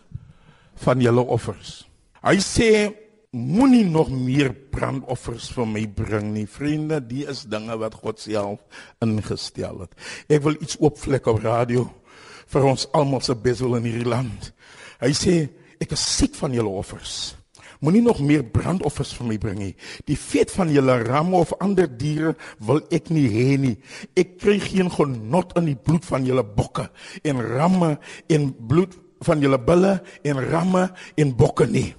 [0.74, 1.88] van julle offers.
[2.22, 2.92] Hy sê
[3.30, 6.98] moenie nog meer brandoffers vir my bring nie vriende.
[7.06, 8.62] Die is dinge wat God self
[9.04, 9.94] ingestel het.
[10.26, 11.86] Ek wil iets oopvlek op radio
[12.50, 14.50] vir ons almal se besel in hierdie land.
[14.98, 15.34] Hy sê
[15.80, 17.36] ek is siek van julle offers.
[17.80, 19.76] Moenie nog meer brandoffers vir my bring nie.
[20.10, 23.76] Die vet van julle ramme of ander diere wil ek nie hê nie.
[24.18, 26.90] Ek kry geen genot in die bloed van julle bokke
[27.22, 27.94] en ramme
[28.28, 31.92] en bloed van julle bulle en ramme en bokke nie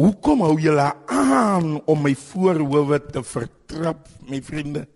[0.00, 4.86] Hoekom hou julle aan om my voorhoewe te vertrap, my vriende?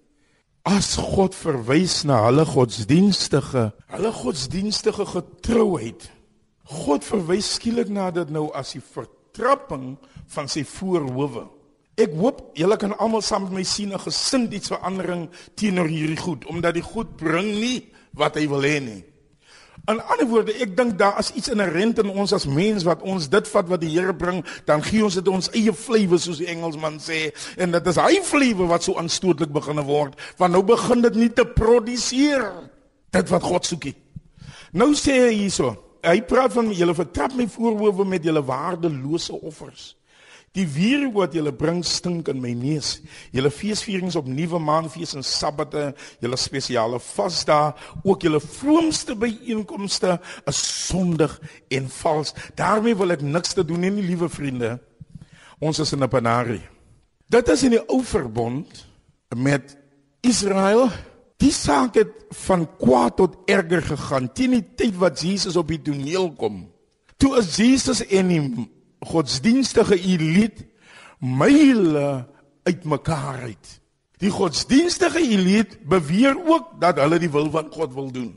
[0.64, 6.06] As God verwys na hulle godsdienstige, hulle godsdienstige getrouheid.
[6.86, 9.98] God verwys skielik na dit nou as die vertrapping
[10.32, 11.50] van sy voorhoewe.
[12.00, 16.16] Ek hoop julle kan almal saam met my sien 'n gesind iets verandering teenoor hierdie
[16.16, 19.04] goed, omdat die goed bring nie wat hy wil hê nie.
[19.84, 23.26] In ander woorde, ek dink daar is iets inherent in ons as mens wat ons
[23.28, 26.48] dit vat wat die Here bring, dan gee ons dit ons eie vlewe soos die
[26.48, 27.26] Engelsman sê,
[27.60, 31.28] en dit is hy vlewe wat so aanstootlik begin word, want nou begin dit nie
[31.28, 32.46] te produseer
[33.12, 33.92] dit wat God soekie.
[34.72, 39.92] Nou sê hy hierso, hy praat van julle vertrap my voorhoewe met julle waardelose offers.
[40.54, 43.00] Die vuur wat julle bring stink in my neus.
[43.34, 45.88] Julle feesvierings op nuwe maanfees en sabbate,
[46.22, 47.72] julle spesiale vasdae,
[48.06, 51.34] ook julle vroomste byeenkomste is sondig
[51.74, 52.34] en vals.
[52.54, 54.78] daarmee wil ek niks te doen nie, liewe vriende.
[55.58, 56.62] Ons is in 'n panarie.
[57.28, 58.86] Dit is in die ou verbond
[59.34, 59.76] met
[60.20, 60.90] Israel.
[61.36, 62.12] Die saak het
[62.46, 66.70] van kwaad tot erger gegaan teen die tyd wat Jesus op die toneel kom.
[67.16, 68.68] Toe is Jesus en die
[69.04, 70.66] godsdienstige elite
[71.18, 72.26] myle
[72.64, 73.80] uitmekaar uit.
[74.22, 78.32] Die godsdienstige elite beweer ook dat hulle die wil van God wil doen.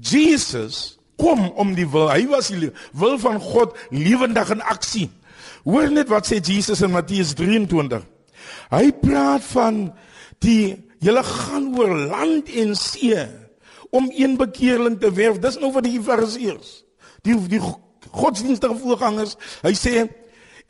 [0.00, 5.08] Jesus kom om die wil, hy was die wil van God lewendig in aksie.
[5.64, 8.04] Hoor net wat sê Jesus in Matteus 23.
[8.72, 9.82] Hy praat van
[10.40, 13.26] die julle gaan oor land en see
[13.90, 15.40] om een bekeerling te werf.
[15.42, 16.80] Dis nou vir die fariseërs.
[17.26, 17.60] Die die
[18.10, 19.36] godsdienstige voorgangers.
[19.62, 20.08] Hy sê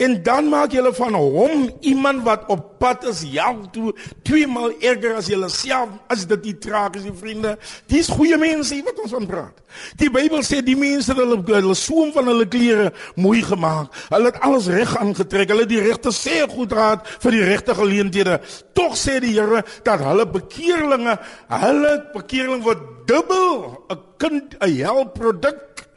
[0.00, 3.92] en dan maak julle van hom iemand wat op pad is ja toe
[4.24, 7.56] twee maal erger as julle self as dit die tragiese vriende.
[7.92, 9.58] Dis goeie mense wat ons van praat.
[10.00, 12.88] Die Bybel sê die mense hulle hulle soem van hulle klere
[13.20, 13.92] mooi gemaak.
[14.08, 15.52] Hulle het alles reg aangetrek.
[15.52, 18.40] Hulle die regte sê goed raad vir die regte geleenthede.
[18.72, 21.18] Tog sê die Here dat hulle bekeerlinge,
[21.52, 25.89] hulle bekeerling word dubbel 'n kind 'n helproduk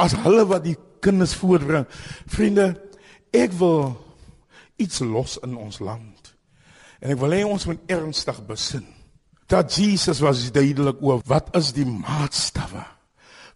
[0.00, 1.86] as hulle wat die kinders voorbring.
[2.30, 2.72] Vriende,
[3.34, 3.94] ek wil
[4.80, 6.34] iets los in ons land.
[7.02, 8.86] En ek wil hê ons moet ernstig besin
[9.52, 12.80] dat Jesus was duidelik oor wat is die maatstawwe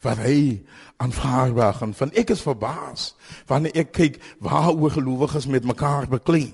[0.04, 0.60] wat hy
[1.02, 3.08] aanvaarbaar en van ek is verbaas
[3.48, 6.52] wanneer ek kyk waaroor gelowiges met mekaar beklei.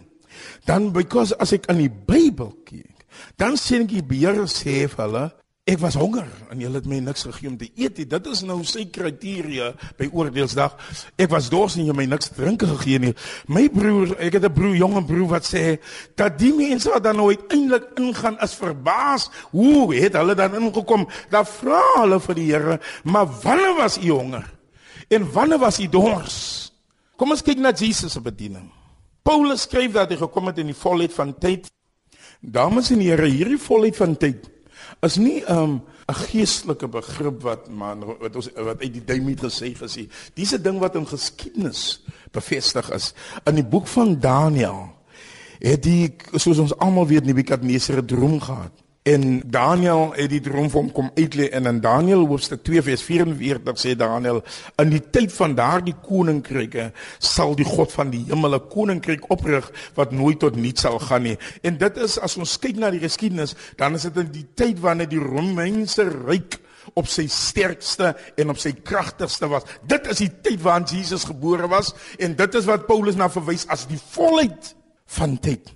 [0.65, 2.95] Dan because as ek aan die Bybel kyk
[3.37, 5.25] Dan sien ek die beheer sê vir hulle,
[5.65, 8.05] ek was honger en julle het my niks gegee om te eet nie.
[8.09, 10.75] Dit is nou sy kriteria by oordeelsdag.
[11.17, 13.13] Ek was dors en jy my niks drink gegee nie.
[13.49, 15.81] My broer, ek het 'n broer, jonge broer wat sê
[16.17, 19.31] dat die mense wat dan nooit eintlik ingaan is verbaas.
[19.53, 21.09] Hoe het hulle dan ingekom?
[21.31, 24.45] Dan vra hulle vir die Here, "Maar wanneer was u honger?
[25.09, 26.73] En wanneer was u dors?"
[27.17, 28.71] Kom ons kyk na Jesus se bediening.
[29.23, 31.71] Paulus skryf dat hy gekom het in die volheid van tyd.
[32.41, 34.54] Dames en here, hierdie volheid van tyd
[35.01, 39.37] is nie 'n um, 'n geestelike begrip wat man wat ons wat uit die duimie
[39.37, 40.09] gesê gesê.
[40.35, 43.15] Dis 'n ding wat in geskiedenis bevestig is.
[43.45, 44.93] In die boek van Daniël
[45.59, 48.84] het die soos ons almal weet Nebukadneser 'n droom gehad.
[49.05, 53.03] En Daniel het die droom vir hom kom uitlei en in Daniel hoofstuk 2 vers
[53.05, 54.39] 44 sê Daniel
[54.81, 56.87] in die tyd van daardie koninkryke
[57.19, 61.23] sal die God van die hemel 'n koninkryk oprig wat nooit tot niks sal gaan
[61.29, 61.37] nie.
[61.63, 64.81] En dit is as ons kyk na die geskiedenis, dan is dit in die tyd
[64.81, 66.59] wanneer die Romeinse ryk
[66.95, 69.69] op sy sterkste en op sy kragtigste was.
[69.87, 73.69] Dit is die tyd waarin Jesus gebore was en dit is wat Paulus na verwys
[73.69, 74.75] as die volheid
[75.07, 75.75] van tyd.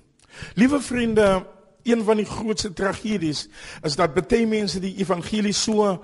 [0.54, 1.44] Liewe vriende,
[1.82, 3.46] een van die grootste tragedies
[3.82, 5.98] is dat baie mense die evangelie so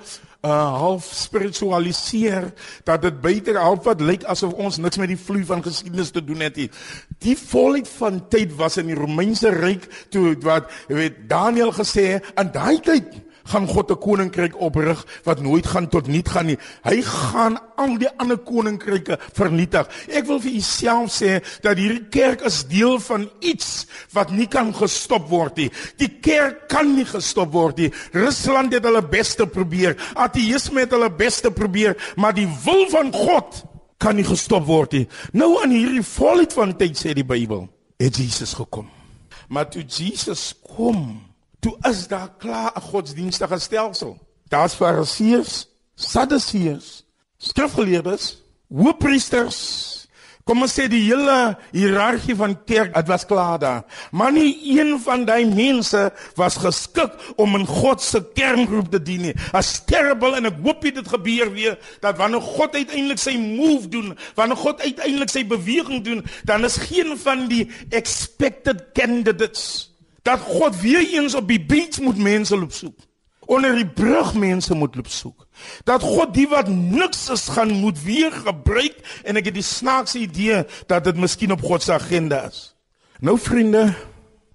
[0.44, 2.50] uh half spiritualiseer
[2.84, 6.24] dat dit beter half wat lyk asof ons niks met die vloei van geskiedenis te
[6.24, 6.68] doen het nie.
[7.24, 12.52] Die volheid van tyd was in die Romeinse ryk toe wat weet Daniël gesê aan
[12.52, 16.59] daai tyd gaan God 'n koninkryk oprig wat nooit gaan tot niet gaan nie.
[16.83, 19.88] Hy gaan al die ander koninkryke vernietig.
[20.09, 24.46] Ek wil vir u self sê dat hierdie kerk is deel van iets wat nie
[24.46, 25.70] kan gestop word nie.
[25.96, 27.92] Die kerk kan nie gestop word nie.
[28.12, 29.96] Rusland het hulle beste probeer.
[30.14, 33.64] Ateïsme het hulle beste probeer, maar die wil van God
[33.98, 35.07] kan nie gestop word nie.
[35.33, 37.68] Nou aan hierdie volheid van tyd sê die Bybel,
[38.00, 38.88] het Jesus gekom.
[39.48, 41.20] Maar toe Jesus kom,
[41.64, 44.18] toe is daar klaar 'n godsdienstige stelsel.
[44.48, 47.05] Daar's fariseërs, sadduseërs,
[47.38, 49.61] skrifgeleerdes, hoëpriesters.
[50.44, 53.85] Kom ons sê die hele hiërargie van kerk, dit was klaar daar.
[54.11, 59.20] Maar nie een van daai mense was geskik om in God se kerngroep te dien
[59.20, 59.35] nie.
[59.53, 64.18] As terrible en ek hoop dit gebeur weer dat wanneer God uiteindelik sy move doen,
[64.35, 69.93] wanneer God uiteindelik sy beweging doen, dan is geen van die expected candidates
[70.24, 72.96] dat God weer eens op die beach moet mense loop soek.
[73.44, 75.46] Onder die brug mense moet loop soek.
[75.84, 80.22] Dat God die wat niks is gaan moet weer gebruik en ek het die snaakse
[80.24, 82.72] idee dat dit miskien op God se agenda is.
[83.20, 83.92] Nou vriende,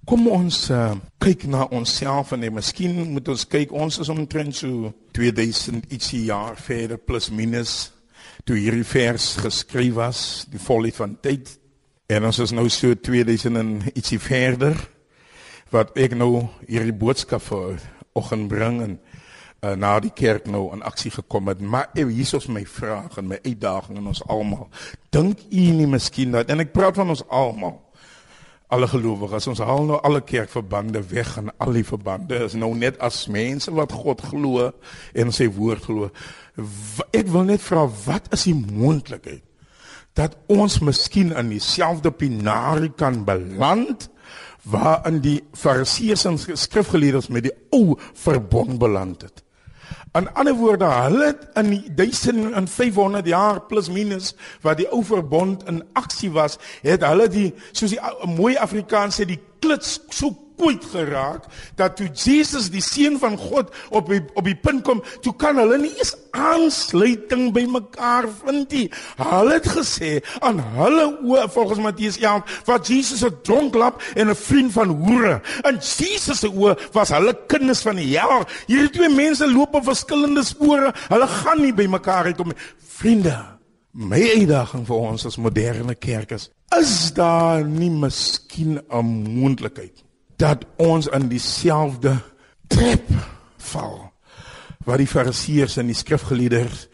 [0.10, 4.90] kom ons uh, kyk na onsself en miskien moet ons kyk ons is omtrent so
[5.14, 7.92] 2000 ietsie jaar verder plus minus
[8.48, 11.52] toe hierdie vers geskryf was, die volheid van tyd.
[12.10, 14.80] En ons is nou so 2000 en ietsie verder
[15.74, 17.80] wat ek nou hierdie boodskap vir
[18.18, 21.62] oggend bring en uh, na die kerk nou in aksie gekom het.
[21.62, 24.70] Maar ewe hier is my vraag en my uitdaging aan ons almal.
[25.14, 27.78] Dink u nie miskien dat en ek praat van ons almal
[28.70, 33.00] alle gelowiges, ons haal nou alle kerkverbande weg en al die verbande is nou net
[33.02, 34.68] as mense wat God glo
[35.18, 36.10] en sy woord glo.
[37.10, 39.42] Ek wil net vra wat is die moontlikheid
[40.18, 44.10] dat ons miskien in dieselfde pinarie kan beland?
[44.64, 49.44] Waarin die fariseërs en skrifgeleerdes met die ou verbond beland het.
[50.18, 54.34] In ander woorde, hulle het in die 1500 jaar plus minus
[54.66, 59.28] wat die ou verbond in aksie was, het hulle die soos die mooi Afrikaans sê
[59.30, 61.48] die klits so kwyt geraak
[61.80, 65.58] dat toe Jesus die seun van God op die, op die punt kom, toe kan
[65.60, 68.88] hulle nie eens aansluiting by mekaar vind nie.
[69.20, 70.12] Hulle het gesê
[70.46, 75.42] aan hulle oë volgens Matteus 11 wat Jesus 'n dronklap en 'n vriend van hoere.
[75.64, 78.46] In Jesus se oë was hulle kinders van die hel.
[78.68, 80.94] Hierdie twee mense loop op verskillende spore.
[81.10, 82.58] Hulle gaan nie by mekaar uitkom nie.
[83.00, 83.46] Vriende,
[83.92, 89.06] my uitdaging vir ons as moderne kerk is Is daar nie miskien 'n
[89.40, 90.04] moontlikheid
[90.40, 92.16] dat ons in dieselfde
[92.72, 93.10] trap
[93.72, 93.98] val
[94.88, 96.86] wat die fariseërs en die skrifgeleerders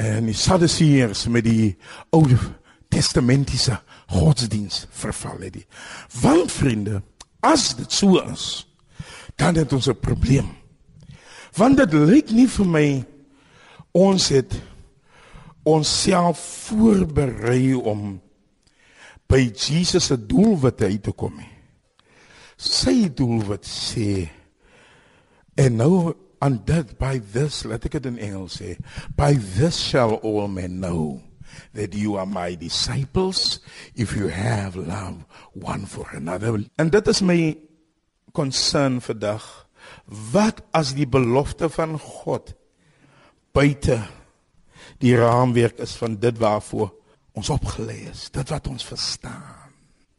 [0.00, 1.76] en die sadduseërs met die
[2.16, 2.24] ou
[2.90, 3.76] testamentiese
[4.10, 5.60] godsdiens verval het.
[6.20, 7.02] Want vriende,
[7.46, 8.66] as dit so is,
[9.38, 10.50] dan het ons 'n probleem.
[11.54, 13.04] Want dit lyk nie vir my
[13.92, 14.52] ons het
[15.62, 18.20] onsself voorberei om
[19.26, 21.49] by Jesus se doelwit uit te kom nie
[22.60, 24.28] sy doelwit sê
[25.60, 26.12] en nou
[26.44, 28.76] on that by this let ek dit in Engels sê
[29.16, 31.20] by this shall all men know
[31.74, 33.58] that you are my disciples
[33.94, 35.24] if you have love
[35.56, 37.40] one for another en dit is my
[38.32, 39.66] concern vandag.
[40.04, 42.54] Wat as die belofte van God
[43.54, 44.00] buite
[45.02, 46.92] die raamwerk is van dit waarvoor
[47.38, 49.70] ons opgelê is, dit wat ons verstaan,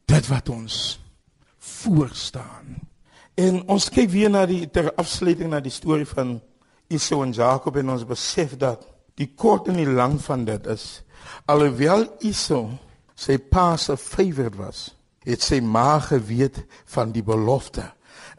[0.09, 0.97] dit wat ons
[1.62, 2.80] voor staan.
[3.34, 6.39] En ons kyk weer na die ter afsluiting na die storie van
[6.91, 8.84] Esau en Jakob en ons besef dat
[9.20, 11.03] die kort en die lang van dit is
[11.45, 12.66] alhoewel Esau
[13.16, 14.89] sy pa se favourite was,
[15.28, 16.64] het sy ma geweet
[16.95, 17.86] van die belofte.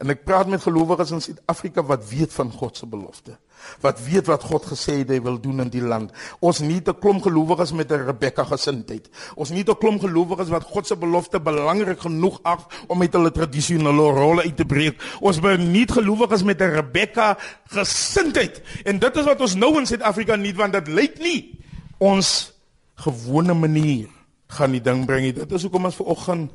[0.03, 3.37] En ek praat met gelowiges in Suid-Afrika wat weet van God se belofte
[3.81, 6.11] wat weet wat God gesê het hy wil doen in die land.
[6.39, 9.09] Ons nie te klomp gelowiges met 'n Rebekka gesindheid.
[9.35, 13.31] Ons nie te klomp gelowiges wat God se belofte belangrik genoeg ag om met hulle
[13.31, 15.01] tradisionele rolle uit te breek.
[15.21, 17.37] Ons ben nie gelowiges met 'n Rebekka
[17.67, 18.61] gesindheid.
[18.83, 21.59] En dit is wat ons nou in Suid-Afrika nie want dit lyk nie
[21.97, 22.53] ons
[22.95, 24.07] gewone manier
[24.47, 25.33] gaan die ding bring nie.
[25.33, 26.51] Dit is hoekom ons vanoggend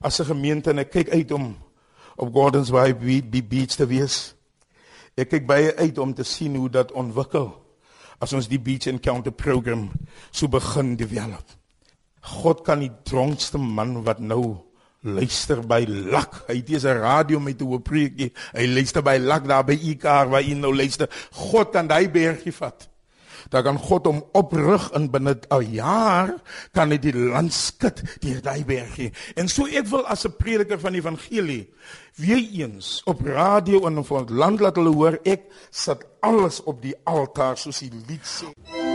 [0.00, 1.56] as 'n gemeente en ek kyk uit om
[2.16, 4.35] op Gordons Bay Beach te wees.
[5.16, 7.48] Ek kyk baie uit om te sien hoe dat ontwikkel
[8.20, 9.88] as ons die Beach Encounter program
[10.28, 11.54] so begin develop.
[12.36, 14.58] God kan die dronkste man wat nou
[15.06, 16.42] luister by Lak.
[16.48, 18.32] Hy het 'n radio met 'n preekie.
[18.52, 21.08] Hy luister by Lak daar by Ikar waar hy nou luister.
[21.32, 22.88] God kan daai bergie vat
[23.50, 26.34] dan kan God hom oprig in binne 'n jaar
[26.72, 29.12] kan hy die land skud deur daai bergie.
[29.36, 31.68] En so ek wil as 'n prediker van die evangelie
[32.16, 36.96] weer eens op radio en op land laat hulle hoor ek sit alles op die
[37.04, 38.85] altaar soos die lied sê.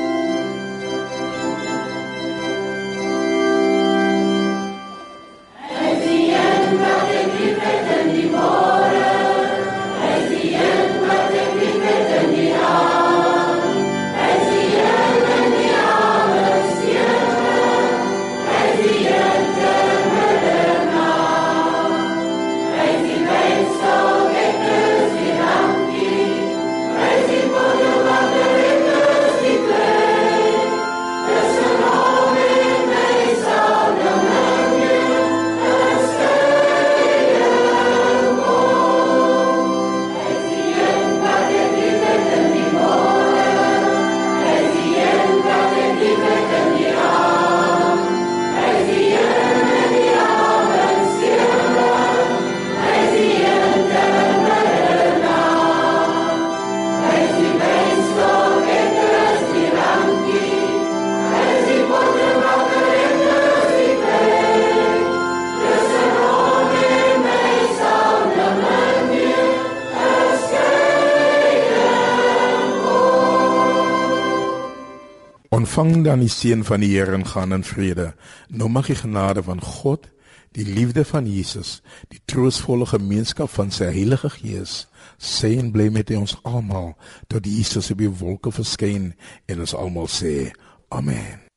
[75.82, 78.12] Ontvang dan die seën van die Here en gaan in vrede.
[78.48, 80.06] Nou mag die genade van God,
[80.54, 81.82] die liefde van Jesus,
[82.14, 84.86] die troostvolle gemeenskap van sy Heilige Gees
[85.18, 86.94] seën bly met ons almal
[87.34, 89.16] tot Jesus op die wolke verskyn
[89.50, 90.52] en ons almal sê
[90.94, 91.51] amen.